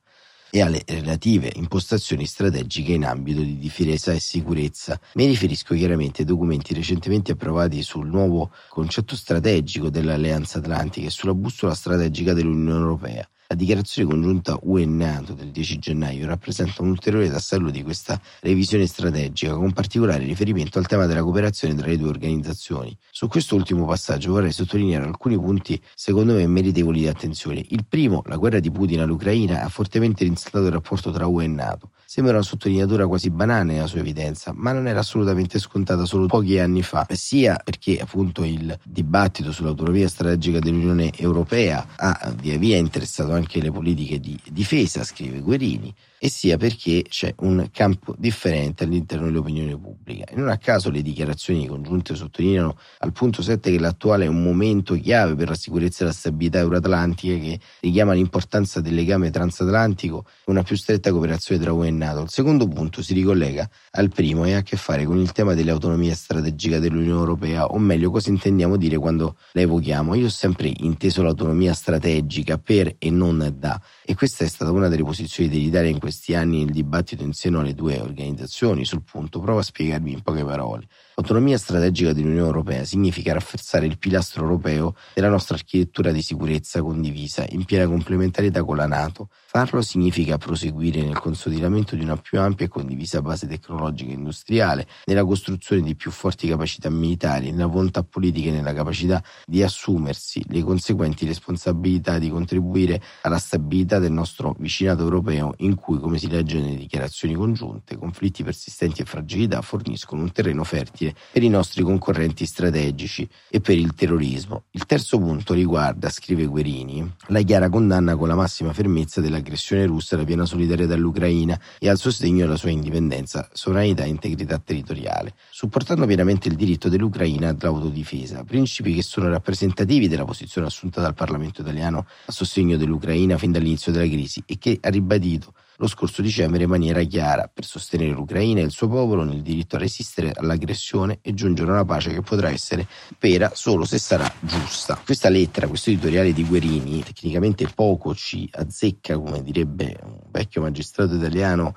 e 0.57 0.63
alle 0.63 0.83
relative 0.87 1.53
impostazioni 1.57 2.25
strategiche 2.25 2.95
in 2.95 3.05
ambito 3.05 3.43
di 3.43 3.59
difesa 3.59 4.13
e 4.13 4.21
sicurezza. 4.21 4.99
Mi 5.17 5.27
riferisco 5.27 5.75
chiaramente 5.75 6.23
ai 6.23 6.27
documenti 6.27 6.73
recentemente 6.73 7.33
approvati 7.33 7.83
sul 7.83 8.07
nuovo 8.07 8.51
concetto 8.71 9.17
strategico 9.17 9.91
dell'Alleanza 9.91 10.57
Atlantica 10.57 11.09
e 11.09 11.11
sulla 11.11 11.35
bussola 11.35 11.75
strategica 11.75 12.33
dell'Unione 12.33 12.81
Europea. 12.81 13.29
La 13.49 13.55
dichiarazione 13.55 14.11
congiunta 14.11 14.59
UE-NATO 14.61 15.33
del 15.33 15.53
10 15.53 15.79
gennaio 15.79 16.27
rappresenta 16.27 16.83
un 16.83 16.89
ulteriore 16.89 17.31
tassello 17.31 17.71
di 17.71 17.85
questa 17.85 18.21
revisione 18.41 18.87
strategica, 18.87 19.55
con 19.55 19.73
particolare 19.73 20.25
riferimento 20.25 20.79
al 20.81 20.89
tema 20.89 21.07
della 21.07 21.23
cooperazione 21.23 21.77
tra 21.77 21.87
le 21.87 21.97
due 21.97 22.09
organizzazioni. 22.09 22.97
Su 23.09 23.29
questo 23.29 23.55
ultimo 23.55 23.87
passaggio 23.87 24.33
vorrei 24.33 24.51
sottolineare 24.51 25.05
alcuni 25.05 25.39
punti 25.39 25.81
secondo 25.95 26.35
me 26.35 26.45
meritevoli 26.49 26.99
di 26.99 27.07
attenzione. 27.07 27.65
Il 27.69 27.87
primo, 27.87 28.21
la 28.27 28.37
guerra 28.37 28.59
di 28.59 28.73
Putin 28.73 29.03
all'Ucraina 29.03 29.63
ha 29.63 29.69
fortemente 29.69 30.25
rinsaldato 30.25 30.67
il 30.67 30.73
rapporto 30.73 31.13
tra 31.13 31.29
UE 31.29 31.45
e 31.45 31.47
NATO. 31.47 31.91
Sembra 32.09 32.35
una 32.35 32.43
sottolineatura 32.43 33.09
quasi 33.09 33.31
banale 33.31 33.73
nella 33.73 33.89
sua 33.89 33.99
evidenza, 33.99 34.53
ma 34.55 34.71
non 34.71 34.87
era 34.87 35.01
assolutamente 35.01 35.59
scontata 35.59 36.05
solo 36.05 36.27
pochi 36.27 36.57
anni 36.57 36.83
fa, 36.83 37.05
sia 37.11 37.61
perché 37.63 37.99
appunto 37.99 38.45
il 38.45 38.79
dibattito 38.85 39.51
sull'autonomia 39.51 40.07
strategica 40.07 40.61
dell'Unione 40.61 41.11
Europea 41.17 41.85
ha 41.97 42.33
via 42.41 42.59
via 42.59 42.77
interessato 42.77 43.33
anche 43.33 43.61
le 43.61 43.73
politiche 43.73 44.21
di 44.21 44.39
difesa, 44.53 45.03
scrive 45.03 45.41
Guerini, 45.41 45.93
e 46.19 46.29
sia 46.29 46.57
perché 46.57 47.05
c'è 47.09 47.35
un 47.39 47.69
campo 47.73 48.15
differente 48.17 48.85
all'interno 48.85 49.27
dell'opinione 49.27 49.77
pubblica. 49.77 50.27
E 50.27 50.37
non 50.37 50.49
a 50.49 50.59
caso 50.59 50.91
le 50.91 51.03
dichiarazioni 51.03 51.67
congiunte 51.67 52.15
sottolineano 52.15 52.79
al 52.99 53.13
punto 53.13 53.43
7 53.43 53.71
che 53.71 53.79
l'attuale 53.79 54.27
è 54.27 54.29
un 54.29 54.43
momento 54.43 54.95
chiave 54.95 55.35
per 55.35 55.49
la 55.49 55.55
sicurezza 55.55 56.05
e 56.05 56.07
la 56.07 56.13
stabilità 56.13 56.59
euroatlantica 56.59 57.37
che 57.37 57.59
richiama 57.81 58.13
l'importanza 58.13 58.81
del 58.81 58.95
legame 58.95 59.31
transatlantico 59.31 60.25
e 60.27 60.51
una 60.51 60.63
più 60.63 60.77
stretta 60.77 61.11
cooperazione 61.11 61.61
tra 61.61 61.73
UE 61.73 61.91
e 61.97 61.99
NATO. 61.99 62.23
Il 62.23 62.31
secondo 62.31 62.69
punto 62.69 63.03
si 63.03 63.15
ricollega 63.15 63.69
al 63.93 64.11
primo 64.11 64.45
e 64.45 64.55
ha 64.55 64.59
a 64.59 64.63
che 64.63 64.77
fare 64.77 65.05
con 65.05 65.19
il 65.19 65.33
tema 65.33 65.55
dell'autonomia 65.55 66.15
strategica 66.15 66.79
dell'Unione 66.79 67.19
Europea, 67.19 67.67
o 67.67 67.79
meglio 67.79 68.11
cosa 68.11 68.31
intendiamo 68.31 68.77
dire 68.77 68.97
quando 68.99 69.37
la 69.53 69.63
evochiamo. 69.63 70.15
Io 70.15 70.27
ho 70.27 70.31
sempre 70.31 70.73
inteso 70.77 71.23
l'autonomia 71.23 71.73
strategica 71.73 72.59
per 72.59 72.95
e 72.99 73.11
non 73.11 73.55
da 73.59 73.81
e 74.05 74.15
questa 74.15 74.45
è 74.45 74.49
stata 74.49 74.71
una 74.71 74.89
delle 74.89 75.03
posizioni 75.03 75.49
dell'Italia 75.49 75.91
in 75.91 75.99
questi 75.99 76.35
anni 76.35 76.65
nel 76.65 76.73
dibattito 76.73 77.25
in 77.25 77.33
seno 77.33 77.61
alle 77.61 77.75
due 77.75 77.99
organizzazioni 78.01 78.85
sul 78.85 79.03
punto. 79.03 79.41
Provo 79.41 79.59
a 79.59 79.63
spiegarvi 79.63 80.13
in 80.13 80.23
poche 80.23 80.45
parole. 80.45 80.87
L'autonomia 81.19 81.57
strategica 81.57 82.13
dell'Unione 82.13 82.45
Europea 82.45 82.85
significa 82.85 83.33
rafforzare 83.33 83.87
il 83.87 83.97
pilastro 83.97 84.43
europeo 84.43 84.95
della 85.15 85.31
nostra 85.31 85.55
architettura 85.55 86.13
di 86.13 86.21
sicurezza 86.21 86.83
condivisa 86.83 87.47
in 87.49 87.65
piena 87.65 87.87
complementarietà 87.87 88.63
con 88.63 88.77
la 88.77 88.87
Nato. 88.87 89.31
Farlo 89.47 89.81
significa 89.81 90.37
proseguire 90.37 91.01
nel 91.01 91.19
consolidamento 91.19 91.97
di 91.97 92.03
una 92.03 92.19
più 92.19 92.39
ampia 92.39 92.67
e 92.67 92.69
condivisa 92.69 93.23
base 93.23 93.47
tecnologica 93.47 94.11
e 94.11 94.13
industriale, 94.13 94.87
nella 95.07 95.25
costruzione 95.25 95.81
di 95.81 95.97
più 95.97 96.11
forti 96.11 96.49
capacità 96.49 96.91
militari, 96.91 97.51
nella 97.51 97.65
volontà 97.65 98.03
politica 98.03 98.51
e 98.51 98.53
nella 98.53 98.75
capacità 98.75 99.25
di 99.47 99.63
assumersi 99.63 100.45
le 100.49 100.63
conseguenti 100.63 101.25
responsabilità 101.25 102.19
di 102.19 102.29
contribuire 102.29 103.01
alla 103.23 103.39
stabilità 103.39 103.99
del 103.99 104.13
nostro 104.13 104.55
vicinato 104.59 105.01
europeo 105.01 105.55
in 105.59 105.77
cui, 105.77 105.99
come 105.99 106.19
si 106.19 106.29
legge 106.29 106.61
nelle 106.61 106.77
dichiarazioni 106.77 107.33
congiunte, 107.33 107.97
conflitti 107.97 108.45
persistenti 108.45 109.01
e 109.01 109.07
fragilità 109.07 109.63
forniscono 109.63 110.21
un 110.21 110.31
terreno 110.31 110.63
fertile 110.63 111.06
utile 111.07 111.15
per 111.33 111.43
i 111.43 111.49
nostri 111.49 111.83
concorrenti 111.83 112.47
strategici 112.47 113.29
e 113.49 113.61
per 113.61 113.79
il 113.79 113.95
terrorismo. 113.95 114.65
Il 114.73 114.87
terzo 114.87 115.19
punto 115.19 115.55
riguarda, 115.55 116.09
scrive 116.09 116.47
Guerini, 116.47 117.15
la 117.29 117.43
chiara 117.43 117.69
condanna 117.69 118.17
con 118.17 118.29
la 118.29 118.35
massima 118.35 118.73
fermezza 118.73 119.21
dell'aggressione 119.21 119.87
russa 119.87 120.15
e 120.15 120.19
la 120.19 120.25
piena 120.25 120.45
solidarietà 120.45 120.95
all'Ucraina 120.95 121.59
e 121.79 121.89
al 121.89 121.99
sostegno 121.99 122.45
della 122.45 122.57
sua 122.57 122.71
indipendenza, 122.71 123.49
sovranità 123.53 124.05
e 124.05 124.09
integrità 124.09 124.59
territoriale, 124.59 125.35
supportando 125.51 126.07
pienamente 126.07 126.49
il 126.49 126.57
diritto 126.57 126.89
dell'Ucraina 126.89 127.49
all'autodifesa, 127.49 128.45
principi 128.45 128.95
che 128.95 129.03
sono 129.03 129.29
rappresentativi 129.29 130.09
della 130.09 130.25
posizione 130.25 130.67
assunta 130.67 131.01
dal 131.01 131.15
Parlamento 131.15 131.61
italiano 131.61 132.07
a 132.27 132.33
sostegno 132.33 132.77
dell'Ucraina 132.77 133.39
fin 133.39 133.53
dall'inizio 133.53 133.93
della 133.93 134.07
crisi 134.07 134.43
e 134.47 134.59
che 134.59 134.79
ha 134.81 134.89
ribadito 134.89 135.53
lo 135.77 135.87
scorso 135.87 136.23
dicembre 136.23 136.63
in 136.63 136.69
maniera 136.69 137.03
chiara 137.03 137.51
per 137.53 137.65
sostenere 137.65 138.11
l'Ucraina 138.11 138.61
e 138.61 138.65
il 138.65 138.71
suo 138.71 138.89
popolo 138.89 139.25
nel 139.25 139.43
diritto 139.43 139.77
a 139.77 139.79
resistere 139.79 140.33
all'aggressione 140.35 141.19
e 141.23 141.35
giungere 141.35 141.71
a 141.71 141.75
una 141.75 141.85
pace 141.85 142.13
che 142.13 142.23
potrà 142.23 142.51
essere 142.51 142.87
vera 143.19 143.51
solo 143.55 143.85
se 143.85 143.99
sarà 143.99 144.31
giusta. 144.41 145.01
Questa 145.05 145.29
lettera, 145.29 145.69
questo 145.69 145.91
editoriale 145.91 146.33
di 146.33 146.45
Guerini, 146.45 147.03
tecnicamente 147.03 147.69
poco 147.75 148.15
ci 148.15 148.49
azzecca, 148.51 149.19
come 149.19 149.43
direbbe 149.43 149.97
un 150.03 150.21
vecchio 150.31 150.63
magistrato 150.63 151.15
italiano 151.15 151.75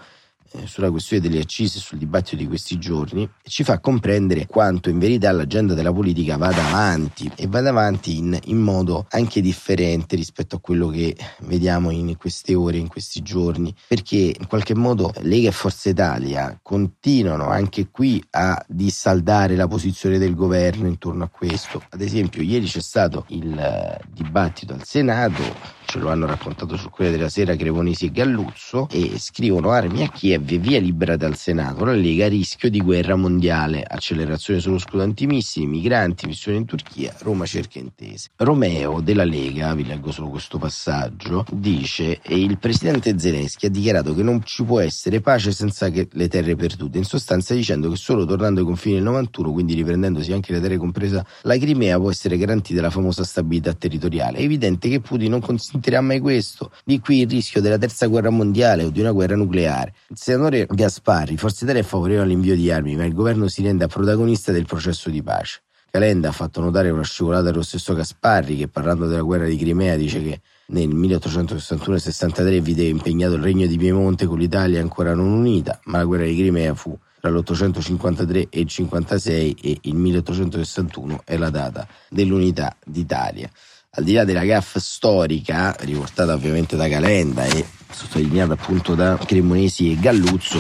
sulla 0.65 0.89
questione 0.91 1.21
delle 1.21 1.41
accise 1.41 1.79
sul 1.79 1.97
dibattito 1.97 2.35
di 2.35 2.47
questi 2.47 2.77
giorni 2.77 3.29
ci 3.43 3.63
fa 3.63 3.79
comprendere 3.79 4.45
quanto 4.45 4.89
in 4.89 4.99
verità 4.99 5.31
l'agenda 5.31 5.73
della 5.73 5.93
politica 5.93 6.37
vada 6.37 6.65
avanti 6.67 7.31
e 7.35 7.47
vada 7.47 7.69
avanti 7.69 8.17
in, 8.17 8.37
in, 8.45 8.57
modo 8.57 9.05
anche 9.09 9.41
differente 9.41 10.15
rispetto 10.15 10.55
a 10.55 10.59
quello 10.59 10.87
che 10.87 11.15
vediamo 11.41 11.91
in 11.91 12.17
queste 12.17 12.55
ore, 12.55 12.77
in 12.77 12.87
questi 12.87 13.21
giorni, 13.21 13.73
perché 13.87 14.35
in 14.37 14.47
qualche 14.47 14.75
modo 14.75 15.13
Lega 15.21 15.49
e 15.49 15.53
Forza 15.53 15.89
Italia 15.89 16.57
continuano 16.61 17.49
anche 17.49 17.89
qui 17.89 18.23
a 18.31 18.63
dissaldare 18.67 19.55
la 19.55 19.67
posizione 19.67 20.17
del 20.17 20.35
governo 20.35 20.87
intorno 20.87 21.23
a 21.23 21.29
questo. 21.29 21.83
Ad 21.89 22.01
esempio, 22.01 22.41
ieri 22.41 22.65
c'è 22.65 22.81
stato 22.81 23.25
il 23.29 23.57
eh, 23.57 23.99
dibattito 24.11 24.73
al 24.73 24.83
Senato 24.83 25.78
ce 25.89 25.97
lo 25.97 26.11
hanno 26.11 26.27
raccontato 26.27 26.77
sul 26.77 26.91
Corriere 26.91 27.17
della 27.17 27.29
Sera 27.29 27.55
Cremonesi 27.55 28.05
e 28.05 28.11
Galluzzo, 28.11 28.87
e 28.91 29.13
scrivono 29.17 29.71
armi 29.71 30.03
a 30.03 30.09
Kiev 30.09 30.45
via 30.57 30.79
libera 30.79 31.17
dal 31.17 31.35
Senato, 31.35 31.83
la 31.83 31.93
Lega 31.93 32.27
rischio 32.27 32.69
di 32.69 32.79
guerra 32.79 33.15
mondiale, 33.15 33.81
accelerazione 33.81 34.59
sullo 34.59 34.77
scudo 34.77 35.01
antimissili, 35.01 35.65
migranti, 35.65 36.27
missione 36.27 36.59
in 36.59 36.65
Turchia, 36.65 37.15
Roma 37.21 37.47
cerca 37.47 37.79
intese. 37.79 38.29
Romeo 38.35 39.01
della 39.01 39.23
Lega, 39.23 39.73
vi 39.73 39.83
leggo 39.83 40.11
solo 40.11 40.29
questo 40.29 40.59
passaggio, 40.59 41.43
dice 41.51 42.19
il 42.27 42.59
presidente 42.59 43.17
Zelensky 43.17 43.65
ha 43.65 43.71
dichiarato 43.71 44.13
che 44.13 44.21
non 44.21 44.43
ci 44.43 44.63
può 44.63 44.79
essere 44.79 45.21
pace 45.21 45.51
senza 45.51 45.89
che 45.89 46.07
le 46.11 46.27
terre 46.27 46.55
perdute, 46.55 46.99
in 46.99 47.03
sostanza 47.03 47.55
dicendo 47.55 47.89
che 47.89 47.95
solo 47.95 48.25
tornando 48.25 48.59
ai 48.59 48.65
confini 48.67 48.93
del 48.93 49.05
91, 49.05 49.51
quindi 49.51 49.73
riprendendosi 49.73 50.33
anche 50.33 50.51
le 50.51 50.61
terre 50.61 50.77
compresa 50.77 51.25
la 51.41 51.57
Crimea, 51.57 51.97
può 51.97 52.11
essere 52.11 52.37
garantita 52.37 52.79
la 52.79 52.91
famosa 52.91 53.23
stabilità 53.23 53.73
territoriale. 53.73 54.37
È 54.37 54.43
evidente 54.43 54.87
che 54.87 54.99
Putin 54.99 55.31
non 55.31 55.39
considera 55.39 55.77
sentirà 55.79 56.01
mai 56.01 56.19
questo. 56.19 56.71
Di 56.83 56.99
qui 56.99 57.21
il 57.21 57.29
rischio 57.29 57.61
della 57.61 57.77
terza 57.77 58.07
guerra 58.07 58.29
mondiale 58.29 58.83
o 58.83 58.89
di 58.89 58.99
una 58.99 59.11
guerra 59.11 59.35
nucleare. 59.35 59.93
Il 60.09 60.17
senatore 60.17 60.67
Gasparri, 60.69 61.37
Forza 61.37 61.63
Italia 61.63 61.81
è 61.81 61.85
favorevole 61.85 62.25
all'invio 62.25 62.55
di 62.55 62.69
armi, 62.69 62.95
ma 62.95 63.05
il 63.05 63.13
governo 63.13 63.47
si 63.47 63.63
renda 63.63 63.87
protagonista 63.87 64.51
del 64.51 64.65
processo 64.65 65.09
di 65.09 65.23
pace. 65.23 65.61
Calenda 65.89 66.29
ha 66.29 66.31
fatto 66.31 66.61
notare 66.61 66.91
una 66.91 67.03
scivolata 67.03 67.45
dello 67.49 67.63
stesso 67.63 67.95
Gasparri 67.95 68.57
che 68.57 68.67
parlando 68.67 69.07
della 69.07 69.21
guerra 69.21 69.45
di 69.45 69.57
Crimea 69.57 69.95
dice 69.95 70.21
che 70.21 70.41
nel 70.67 70.89
1861-63 70.89 72.59
vide 72.59 72.83
impegnato 72.83 73.33
il 73.33 73.41
regno 73.41 73.65
di 73.65 73.75
Piemonte 73.75 74.27
con 74.27 74.37
l'Italia 74.37 74.81
ancora 74.81 75.15
non 75.15 75.31
unita, 75.31 75.79
ma 75.85 75.97
la 75.97 76.03
guerra 76.03 76.25
di 76.25 76.35
Crimea 76.35 76.75
fu 76.75 76.95
tra 77.19 77.31
l'853 77.31 78.47
e 78.49 78.59
il 78.59 78.67
56 78.67 79.57
e 79.61 79.77
il 79.81 79.95
1861 79.95 81.21
è 81.25 81.37
la 81.37 81.49
data 81.49 81.87
dell'unità 82.09 82.75
d'Italia 82.85 83.49
al 83.91 84.03
di 84.03 84.13
là 84.13 84.23
della 84.23 84.45
gaffa 84.45 84.79
storica, 84.79 85.75
riportata 85.79 86.33
ovviamente 86.33 86.75
da 86.75 86.87
Calenda 86.87 87.43
e 87.45 87.65
sottolineata 87.91 88.53
appunto 88.53 88.93
da 88.93 89.17
Cremonesi 89.17 89.91
e 89.91 89.99
Galluzzo, 89.99 90.59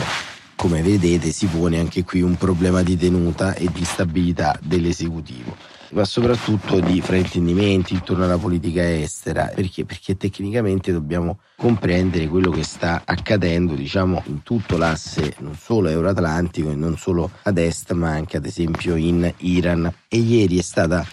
come 0.55 0.81
vedete 0.81 1.31
si 1.31 1.45
pone 1.45 1.79
anche 1.79 2.03
qui 2.03 2.21
un 2.21 2.35
problema 2.35 2.81
di 2.81 2.97
tenuta 2.97 3.53
e 3.53 3.69
di 3.71 3.83
stabilità 3.83 4.57
dell'esecutivo 4.61 5.77
ma 5.91 6.05
soprattutto 6.05 6.79
di 6.79 7.01
fraintendimenti 7.01 7.93
intorno 7.93 8.23
alla 8.25 8.37
politica 8.37 8.87
estera. 8.95 9.51
Perché? 9.53 9.85
Perché 9.85 10.17
tecnicamente 10.17 10.91
dobbiamo 10.91 11.39
comprendere 11.55 12.27
quello 12.27 12.51
che 12.51 12.63
sta 12.63 13.01
accadendo, 13.05 13.73
diciamo, 13.73 14.23
in 14.27 14.43
tutto 14.43 14.77
l'asse 14.77 15.35
non 15.39 15.55
solo 15.55 15.89
euroatlantico 15.89 16.69
e 16.69 16.75
non 16.75 16.97
solo 16.97 17.31
ad 17.43 17.57
est, 17.57 17.91
ma 17.93 18.11
anche 18.11 18.37
ad 18.37 18.45
esempio 18.45 18.95
in 18.95 19.31
Iran. 19.37 19.91
E 20.07 20.17
ieri 20.17 20.57
è 20.57 20.63
stata 20.63 21.05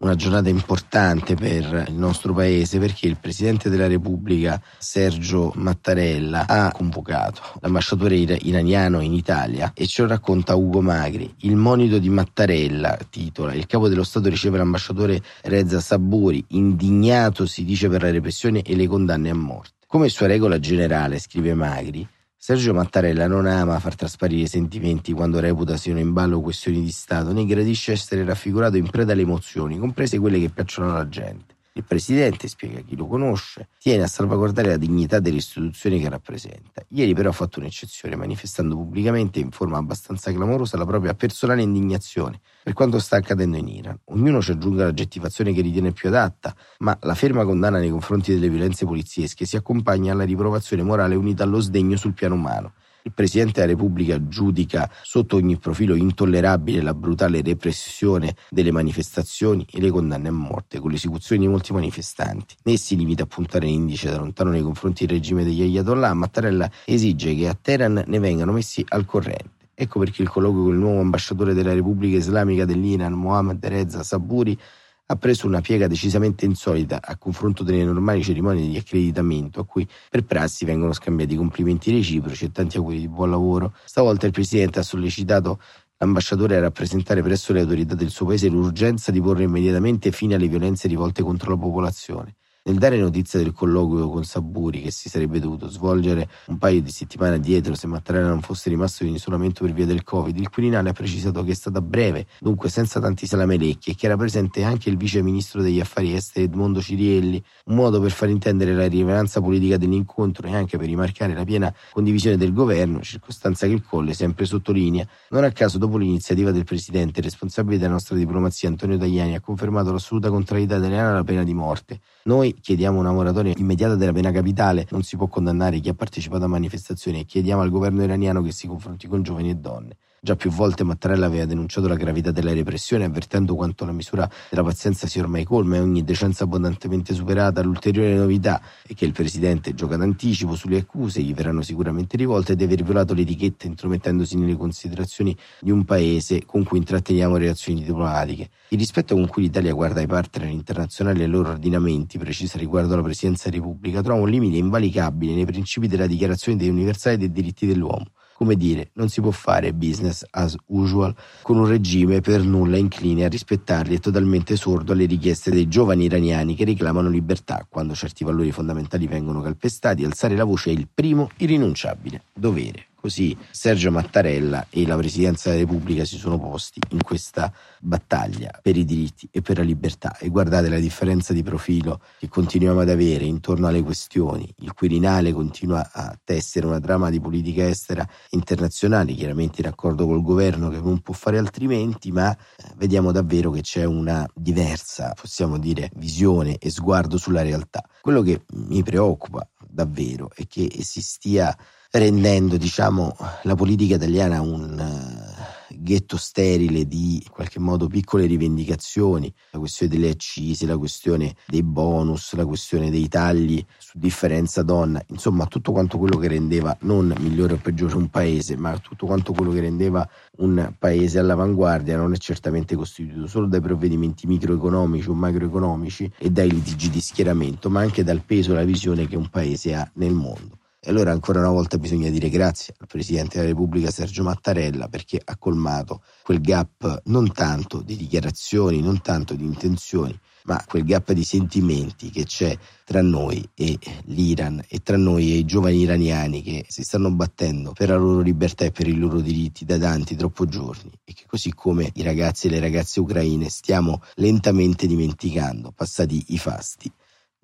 una 0.00 0.16
giornata 0.16 0.48
importante 0.48 1.34
per 1.34 1.86
il 1.88 1.94
nostro 1.94 2.34
paese 2.34 2.78
perché 2.78 3.06
il 3.06 3.16
Presidente 3.16 3.70
della 3.70 3.86
Repubblica 3.86 4.60
Sergio 4.78 5.52
Mattarella 5.56 6.46
ha 6.46 6.70
convocato 6.72 7.40
l'ambasciatore 7.60 8.16
iraniano 8.16 9.00
in 9.00 9.14
Italia 9.14 9.72
e 9.74 9.86
ce 9.86 10.02
lo 10.02 10.08
racconta 10.08 10.56
Ugo 10.56 10.80
Magri. 10.80 11.34
Il 11.40 11.56
monito 11.56 11.98
di 11.98 12.10
Mattarella 12.10 12.98
titola 13.08 13.54
Il 13.54 13.66
capo 13.66 13.88
dello 13.88 14.04
Stato 14.04 14.28
riceve 14.28 14.58
l'ambasciatore 14.58 15.22
Reza 15.42 15.80
Saburi, 15.80 16.44
indignato 16.48 17.46
si 17.46 17.64
dice 17.64 17.88
per 17.88 18.02
la 18.02 18.10
repressione 18.10 18.62
e 18.62 18.74
le 18.74 18.86
condanne 18.86 19.30
a 19.30 19.34
morte. 19.34 19.72
Come 19.86 20.08
sua 20.08 20.26
regola 20.26 20.58
generale, 20.58 21.20
scrive 21.20 21.54
Magri, 21.54 22.06
Sergio 22.46 22.74
Mattarella 22.74 23.26
non 23.26 23.46
ama 23.46 23.78
far 23.78 23.94
trasparire 23.94 24.46
sentimenti 24.46 25.14
quando 25.14 25.40
reputa 25.40 25.78
siano 25.78 25.98
in 25.98 26.12
ballo 26.12 26.42
questioni 26.42 26.82
di 26.82 26.90
Stato, 26.90 27.32
né 27.32 27.46
gradisce 27.46 27.92
essere 27.92 28.22
raffigurato 28.22 28.76
in 28.76 28.90
preda 28.90 29.12
alle 29.12 29.22
emozioni, 29.22 29.78
comprese 29.78 30.18
quelle 30.18 30.38
che 30.38 30.50
piacciono 30.50 30.90
alla 30.90 31.08
gente. 31.08 31.53
Il 31.76 31.82
Presidente, 31.82 32.46
spiega 32.46 32.82
chi 32.82 32.94
lo 32.94 33.08
conosce, 33.08 33.70
tiene 33.80 34.04
a 34.04 34.06
salvaguardare 34.06 34.68
la 34.68 34.76
dignità 34.76 35.18
delle 35.18 35.38
istituzioni 35.38 36.00
che 36.00 36.08
rappresenta. 36.08 36.84
Ieri 36.90 37.14
però 37.14 37.30
ha 37.30 37.32
fatto 37.32 37.58
un'eccezione, 37.58 38.14
manifestando 38.14 38.76
pubblicamente 38.76 39.40
in 39.40 39.50
forma 39.50 39.78
abbastanza 39.78 40.32
clamorosa 40.32 40.76
la 40.76 40.86
propria 40.86 41.14
personale 41.14 41.62
indignazione 41.62 42.40
per 42.62 42.74
quanto 42.74 43.00
sta 43.00 43.16
accadendo 43.16 43.56
in 43.56 43.66
Iran. 43.66 43.98
Ognuno 44.04 44.40
ci 44.40 44.52
aggiunga 44.52 44.84
l'aggettivazione 44.84 45.52
che 45.52 45.62
ritiene 45.62 45.90
più 45.90 46.10
adatta, 46.10 46.54
ma 46.78 46.96
la 47.02 47.14
ferma 47.16 47.44
condanna 47.44 47.78
nei 47.78 47.90
confronti 47.90 48.32
delle 48.32 48.48
violenze 48.48 48.84
poliziesche 48.84 49.44
si 49.44 49.56
accompagna 49.56 50.12
alla 50.12 50.24
riprovazione 50.24 50.84
morale 50.84 51.16
unita 51.16 51.42
allo 51.42 51.58
sdegno 51.58 51.96
sul 51.96 52.14
piano 52.14 52.36
umano. 52.36 52.74
Il 53.06 53.12
Presidente 53.12 53.60
della 53.60 53.72
Repubblica 53.72 54.28
giudica 54.28 54.90
sotto 55.02 55.36
ogni 55.36 55.58
profilo 55.58 55.94
intollerabile 55.94 56.80
la 56.80 56.94
brutale 56.94 57.42
repressione 57.42 58.34
delle 58.48 58.72
manifestazioni 58.72 59.66
e 59.70 59.78
le 59.78 59.90
condanne 59.90 60.28
a 60.28 60.32
morte 60.32 60.78
con 60.78 60.90
l'esecuzione 60.90 61.42
di 61.42 61.48
molti 61.48 61.74
manifestanti. 61.74 62.56
Né 62.62 62.78
si 62.78 62.96
limita 62.96 63.24
a 63.24 63.26
puntare 63.26 63.66
l'indice 63.66 64.08
da 64.08 64.16
lontano 64.16 64.48
nei 64.48 64.62
confronti 64.62 65.04
del 65.04 65.16
regime 65.16 65.44
degli 65.44 65.60
Ayatollah, 65.60 66.14
Mattarella 66.14 66.70
esige 66.86 67.34
che 67.34 67.46
a 67.46 67.54
Teheran 67.60 68.04
ne 68.06 68.18
vengano 68.18 68.52
messi 68.52 68.82
al 68.88 69.04
corrente. 69.04 69.50
Ecco 69.74 69.98
perché 69.98 70.22
il 70.22 70.30
colloquio 70.30 70.62
con 70.62 70.72
il 70.72 70.78
nuovo 70.78 71.00
ambasciatore 71.00 71.52
della 71.52 71.74
Repubblica 71.74 72.16
Islamica 72.16 72.64
dell'Iran, 72.64 73.12
Mohammad 73.12 73.62
Reza 73.66 74.02
Saburi, 74.02 74.58
ha 75.06 75.16
preso 75.16 75.46
una 75.46 75.60
piega 75.60 75.86
decisamente 75.86 76.46
insolita 76.46 77.00
a 77.02 77.16
confronto 77.18 77.62
delle 77.62 77.84
normali 77.84 78.22
cerimonie 78.22 78.66
di 78.66 78.76
accreditamento 78.76 79.60
a 79.60 79.66
cui 79.66 79.86
per 80.08 80.24
prassi 80.24 80.64
vengono 80.64 80.92
scambiati 80.94 81.36
complimenti 81.36 81.90
reciproci 81.90 82.46
e 82.46 82.52
tanti 82.52 82.78
auguri 82.78 83.00
di 83.00 83.08
buon 83.08 83.30
lavoro. 83.30 83.74
Stavolta 83.84 84.26
il 84.26 84.32
Presidente 84.32 84.78
ha 84.78 84.82
sollecitato 84.82 85.60
l'ambasciatore 85.98 86.56
a 86.56 86.60
rappresentare 86.60 87.22
presso 87.22 87.52
le 87.52 87.60
autorità 87.60 87.94
del 87.94 88.10
suo 88.10 88.26
paese 88.26 88.48
l'urgenza 88.48 89.10
di 89.10 89.20
porre 89.20 89.44
immediatamente 89.44 90.10
fine 90.10 90.36
alle 90.36 90.48
violenze 90.48 90.88
rivolte 90.88 91.22
contro 91.22 91.50
la 91.50 91.58
popolazione 91.58 92.36
nel 92.66 92.78
dare 92.78 92.96
notizia 92.96 93.38
del 93.38 93.52
colloquio 93.52 94.08
con 94.08 94.24
Saburi 94.24 94.80
che 94.80 94.90
si 94.90 95.10
sarebbe 95.10 95.38
dovuto 95.38 95.68
svolgere 95.68 96.28
un 96.46 96.56
paio 96.56 96.80
di 96.80 96.90
settimane 96.90 97.34
addietro 97.34 97.74
se 97.74 97.86
Mattarella 97.86 98.28
non 98.28 98.40
fosse 98.40 98.70
rimasto 98.70 99.04
in 99.04 99.14
isolamento 99.14 99.64
per 99.64 99.74
via 99.74 99.84
del 99.84 100.02
Covid, 100.02 100.34
il 100.38 100.48
Quirinale 100.48 100.88
ha 100.88 100.92
precisato 100.94 101.44
che 101.44 101.50
è 101.50 101.54
stata 101.54 101.82
breve, 101.82 102.26
dunque 102.40 102.70
senza 102.70 103.00
tanti 103.00 103.26
salamelecchi 103.26 103.90
e 103.90 103.94
che 103.94 104.06
era 104.06 104.16
presente 104.16 104.62
anche 104.64 104.88
il 104.88 104.96
vice 104.96 105.20
ministro 105.22 105.60
degli 105.60 105.78
affari 105.78 106.14
esteri 106.14 106.46
Edmondo 106.46 106.80
Cirielli, 106.80 107.42
un 107.66 107.74
modo 107.74 108.00
per 108.00 108.12
far 108.12 108.30
intendere 108.30 108.72
la 108.72 108.86
rilevanza 108.86 109.42
politica 109.42 109.76
dell'incontro 109.76 110.46
e 110.46 110.54
anche 110.54 110.78
per 110.78 110.86
rimarcare 110.86 111.34
la 111.34 111.44
piena 111.44 111.74
condivisione 111.92 112.38
del 112.38 112.54
governo, 112.54 113.02
circostanza 113.02 113.66
che 113.66 113.74
il 113.74 113.84
Colle 113.84 114.14
sempre 114.14 114.46
sottolinea. 114.46 115.06
Non 115.30 115.44
a 115.44 115.52
caso 115.52 115.76
dopo 115.76 115.98
l'iniziativa 115.98 116.50
del 116.50 116.64
Presidente, 116.64 117.20
responsabile 117.20 117.76
della 117.76 117.92
nostra 117.92 118.16
diplomazia 118.16 118.70
Antonio 118.70 118.96
Tajani 118.96 119.34
ha 119.34 119.40
confermato 119.40 119.92
l'assoluta 119.92 120.30
contrarietà 120.30 120.76
italiana 120.76 121.10
alla 121.10 121.24
pena 121.24 121.44
di 121.44 121.52
morte. 121.52 122.00
Noi 122.24 122.53
chiediamo 122.60 122.98
una 122.98 123.12
moratoria 123.12 123.52
immediata 123.56 123.94
della 123.94 124.12
pena 124.12 124.30
capitale, 124.30 124.86
non 124.90 125.02
si 125.02 125.16
può 125.16 125.26
condannare 125.28 125.80
chi 125.80 125.88
ha 125.88 125.94
partecipato 125.94 126.44
a 126.44 126.48
manifestazioni 126.48 127.20
e 127.20 127.24
chiediamo 127.24 127.62
al 127.62 127.70
governo 127.70 128.02
iraniano 128.02 128.42
che 128.42 128.52
si 128.52 128.66
confronti 128.66 129.06
con 129.06 129.22
giovani 129.22 129.50
e 129.50 129.54
donne. 129.56 129.96
Già 130.24 130.36
più 130.36 130.50
volte 130.50 130.84
Mattarella 130.84 131.26
aveva 131.26 131.44
denunciato 131.44 131.86
la 131.86 131.96
gravità 131.96 132.30
della 132.30 132.54
repressione, 132.54 133.04
avvertendo 133.04 133.54
quanto 133.54 133.84
la 133.84 133.92
misura 133.92 134.26
della 134.48 134.62
pazienza 134.62 135.06
sia 135.06 135.20
ormai 135.20 135.44
colma 135.44 135.76
e 135.76 135.80
ogni 135.80 136.02
decenza 136.02 136.44
abbondantemente 136.44 137.12
superata. 137.12 137.60
L'ulteriore 137.60 138.14
novità 138.14 138.58
è 138.86 138.94
che 138.94 139.04
il 139.04 139.12
presidente 139.12 139.74
gioca 139.74 139.98
d'anticipo 139.98 140.54
sulle 140.54 140.78
accuse, 140.78 141.20
gli 141.20 141.34
verranno 141.34 141.60
sicuramente 141.60 142.16
rivolte, 142.16 142.56
di 142.56 142.64
aver 142.64 142.82
violato 142.82 143.12
l'etichetta 143.12 143.66
intromettendosi 143.66 144.38
nelle 144.38 144.56
considerazioni 144.56 145.36
di 145.60 145.70
un 145.70 145.84
paese 145.84 146.46
con 146.46 146.64
cui 146.64 146.78
intratteniamo 146.78 147.36
relazioni 147.36 147.82
diplomatiche. 147.82 148.48
Il 148.68 148.78
rispetto 148.78 149.14
con 149.14 149.26
cui 149.26 149.42
l'Italia 149.42 149.74
guarda 149.74 150.00
ai 150.00 150.06
partner 150.06 150.48
internazionali 150.48 151.20
e 151.20 151.24
ai 151.24 151.28
loro 151.28 151.50
ordinamenti, 151.50 152.16
precisa 152.16 152.56
riguardo 152.56 152.94
alla 152.94 153.02
Presidenza 153.02 153.50
della 153.50 153.62
Repubblica, 153.62 154.00
trova 154.00 154.22
un 154.22 154.30
limite 154.30 154.56
invalicabile 154.56 155.34
nei 155.34 155.44
principi 155.44 155.86
della 155.86 156.06
Dichiarazione 156.06 156.56
dei 156.56 156.70
universali 156.70 157.18
dei 157.18 157.30
diritti 157.30 157.66
dell'uomo. 157.66 158.06
Come 158.44 158.56
dire, 158.56 158.90
non 158.96 159.08
si 159.08 159.22
può 159.22 159.30
fare 159.30 159.72
business 159.72 160.22
as 160.28 160.54
usual 160.66 161.14
con 161.40 161.56
un 161.56 161.66
regime 161.66 162.20
per 162.20 162.42
nulla 162.42 162.76
incline 162.76 163.24
a 163.24 163.28
rispettarli 163.28 163.94
e 163.94 164.00
totalmente 164.00 164.56
sordo 164.56 164.92
alle 164.92 165.06
richieste 165.06 165.50
dei 165.50 165.66
giovani 165.66 166.04
iraniani 166.04 166.54
che 166.54 166.66
reclamano 166.66 167.08
libertà. 167.08 167.66
Quando 167.66 167.94
certi 167.94 168.22
valori 168.22 168.52
fondamentali 168.52 169.06
vengono 169.06 169.40
calpestati, 169.40 170.04
alzare 170.04 170.36
la 170.36 170.44
voce 170.44 170.68
è 170.68 170.72
il 170.74 170.88
primo 170.92 171.30
irrinunciabile 171.38 172.24
dovere. 172.34 172.88
Così 173.04 173.36
Sergio 173.50 173.90
Mattarella 173.90 174.68
e 174.70 174.86
la 174.86 174.96
Presidenza 174.96 175.50
della 175.50 175.60
Repubblica 175.60 176.06
si 176.06 176.16
sono 176.16 176.38
posti 176.38 176.80
in 176.88 177.02
questa 177.02 177.52
battaglia 177.78 178.58
per 178.62 178.78
i 178.78 178.86
diritti 178.86 179.28
e 179.30 179.42
per 179.42 179.58
la 179.58 179.62
libertà. 179.62 180.16
E 180.16 180.30
guardate 180.30 180.70
la 180.70 180.78
differenza 180.78 181.34
di 181.34 181.42
profilo 181.42 182.00
che 182.18 182.30
continuiamo 182.30 182.80
ad 182.80 182.88
avere 182.88 183.26
intorno 183.26 183.66
alle 183.66 183.82
questioni. 183.82 184.50
Il 184.60 184.72
Quirinale 184.72 185.34
continua 185.34 185.86
a 185.92 186.18
tessere 186.24 186.64
una 186.64 186.80
trama 186.80 187.10
di 187.10 187.20
politica 187.20 187.68
estera 187.68 188.08
internazionale, 188.30 189.12
chiaramente 189.12 189.60
in 189.60 189.66
accordo 189.66 190.06
col 190.06 190.22
governo 190.22 190.70
che 190.70 190.80
non 190.80 191.02
può 191.02 191.12
fare 191.12 191.36
altrimenti, 191.36 192.10
ma 192.10 192.32
eh, 192.32 192.72
vediamo 192.76 193.12
davvero 193.12 193.50
che 193.50 193.60
c'è 193.60 193.84
una 193.84 194.26
diversa, 194.32 195.12
possiamo 195.12 195.58
dire, 195.58 195.90
visione 195.96 196.56
e 196.56 196.70
sguardo 196.70 197.18
sulla 197.18 197.42
realtà. 197.42 197.86
Quello 198.00 198.22
che 198.22 198.46
mi 198.54 198.82
preoccupa 198.82 199.46
davvero 199.68 200.30
è 200.34 200.46
che 200.46 200.70
si 200.80 201.02
stia 201.02 201.54
rendendo 201.98 202.56
diciamo, 202.56 203.16
la 203.42 203.54
politica 203.54 203.94
italiana 203.94 204.40
un 204.40 204.78
uh, 204.78 205.74
ghetto 205.76 206.16
sterile 206.16 206.88
di 206.88 207.22
in 207.24 207.30
qualche 207.30 207.60
modo 207.60 207.86
piccole 207.86 208.26
rivendicazioni, 208.26 209.32
la 209.50 209.60
questione 209.60 209.92
delle 209.92 210.10
accise, 210.10 210.66
la 210.66 210.76
questione 210.76 211.36
dei 211.46 211.62
bonus, 211.62 212.34
la 212.34 212.46
questione 212.46 212.90
dei 212.90 213.06
tagli 213.06 213.64
su 213.78 213.96
differenza 213.96 214.64
donna, 214.64 215.00
insomma 215.08 215.46
tutto 215.46 215.70
quanto 215.70 215.96
quello 215.98 216.18
che 216.18 216.26
rendeva 216.26 216.76
non 216.80 217.14
migliore 217.20 217.54
o 217.54 217.58
peggiore 217.58 217.94
un 217.94 218.08
paese, 218.08 218.56
ma 218.56 218.76
tutto 218.78 219.06
quanto 219.06 219.32
quello 219.32 219.52
che 219.52 219.60
rendeva 219.60 220.08
un 220.38 220.74
paese 220.76 221.20
all'avanguardia 221.20 221.96
non 221.96 222.12
è 222.12 222.16
certamente 222.16 222.74
costituito 222.74 223.28
solo 223.28 223.46
dai 223.46 223.60
provvedimenti 223.60 224.26
microeconomici 224.26 225.08
o 225.08 225.14
macroeconomici 225.14 226.10
e 226.18 226.30
dai 226.30 226.50
litigi 226.50 226.90
di 226.90 227.00
schieramento, 227.00 227.70
ma 227.70 227.80
anche 227.80 228.02
dal 228.02 228.22
peso 228.22 228.50
e 228.50 228.54
la 228.56 228.64
visione 228.64 229.06
che 229.06 229.16
un 229.16 229.28
paese 229.28 229.74
ha 229.74 229.88
nel 229.94 230.12
mondo. 230.12 230.58
E 230.86 230.90
allora 230.90 231.12
ancora 231.12 231.38
una 231.38 231.48
volta 231.48 231.78
bisogna 231.78 232.10
dire 232.10 232.28
grazie 232.28 232.74
al 232.76 232.86
Presidente 232.86 233.38
della 233.38 233.48
Repubblica 233.48 233.90
Sergio 233.90 234.22
Mattarella 234.22 234.86
perché 234.88 235.18
ha 235.24 235.38
colmato 235.38 236.02
quel 236.22 236.42
gap 236.42 237.00
non 237.06 237.32
tanto 237.32 237.80
di 237.80 237.96
dichiarazioni, 237.96 238.82
non 238.82 239.00
tanto 239.00 239.32
di 239.32 239.44
intenzioni, 239.44 240.14
ma 240.42 240.62
quel 240.68 240.84
gap 240.84 241.12
di 241.12 241.24
sentimenti 241.24 242.10
che 242.10 242.24
c'è 242.24 242.54
tra 242.84 243.00
noi 243.00 243.42
e 243.54 243.78
l'Iran 244.08 244.62
e 244.68 244.80
tra 244.82 244.98
noi 244.98 245.32
e 245.32 245.36
i 245.36 245.46
giovani 245.46 245.78
iraniani 245.78 246.42
che 246.42 246.66
si 246.68 246.82
stanno 246.82 247.10
battendo 247.10 247.72
per 247.72 247.88
la 247.88 247.96
loro 247.96 248.20
libertà 248.20 248.66
e 248.66 248.70
per 248.70 248.86
i 248.86 248.94
loro 248.94 249.22
diritti 249.22 249.64
da 249.64 249.78
tanti, 249.78 250.16
troppo 250.16 250.44
giorni. 250.44 250.92
E 251.02 251.14
che 251.14 251.24
così 251.26 251.54
come 251.54 251.92
i 251.94 252.02
ragazzi 252.02 252.48
e 252.48 252.50
le 252.50 252.60
ragazze 252.60 253.00
ucraine 253.00 253.48
stiamo 253.48 254.02
lentamente 254.16 254.86
dimenticando, 254.86 255.72
passati 255.74 256.22
i 256.28 256.36
fasti 256.36 256.92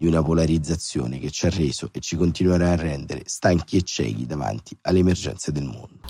di 0.01 0.07
una 0.07 0.23
polarizzazione 0.23 1.19
che 1.19 1.31
ci 1.31 1.45
ha 1.45 1.51
reso 1.51 1.91
e 1.93 2.01
ci 2.01 2.17
continuerà 2.17 2.71
a 2.71 2.77
rendere 2.77 3.25
stanchi 3.27 3.77
e 3.77 3.83
ciechi 3.83 4.25
davanti 4.25 4.75
alle 4.81 5.01
emergenze 5.01 5.53
del 5.53 5.65
mondo. 5.65 6.01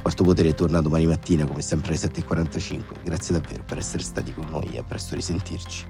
Quarto 0.00 0.24
Potere 0.24 0.54
torna 0.54 0.80
domani 0.80 1.04
mattina 1.04 1.44
come 1.44 1.60
sempre 1.60 1.90
alle 1.90 1.98
7.45. 1.98 3.02
Grazie 3.04 3.38
davvero 3.38 3.62
per 3.62 3.76
essere 3.76 4.02
stati 4.02 4.32
con 4.32 4.46
noi 4.48 4.72
e 4.72 4.78
a 4.78 4.82
presto 4.82 5.14
risentirci. 5.14 5.84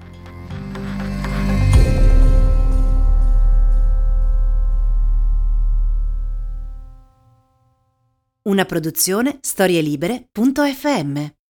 Una 8.41 8.65
produzione 8.65 9.37
storielibere.fm 9.39 11.37